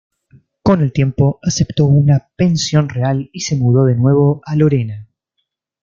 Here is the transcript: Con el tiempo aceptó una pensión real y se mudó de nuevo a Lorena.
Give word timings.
Con 0.63 0.81
el 0.81 0.93
tiempo 0.93 1.37
aceptó 1.43 1.85
una 1.85 2.27
pensión 2.35 2.89
real 2.89 3.29
y 3.33 3.41
se 3.41 3.55
mudó 3.55 3.85
de 3.85 3.93
nuevo 3.93 4.41
a 4.47 4.55
Lorena. 4.55 5.07